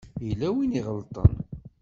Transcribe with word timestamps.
Yella 0.27 0.47
win 0.55 0.73
i 0.73 0.77
iɣelṭen. 0.79 1.33